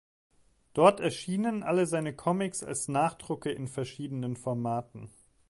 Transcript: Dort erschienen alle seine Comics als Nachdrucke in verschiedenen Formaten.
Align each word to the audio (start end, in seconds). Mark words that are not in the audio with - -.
Dort 0.73 0.99
erschienen 0.99 1.61
alle 1.61 1.85
seine 1.85 2.15
Comics 2.15 2.63
als 2.63 2.87
Nachdrucke 2.87 3.51
in 3.51 3.67
verschiedenen 3.67 4.35
Formaten. 4.35 5.11